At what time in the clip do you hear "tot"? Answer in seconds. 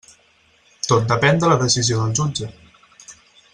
0.87-1.05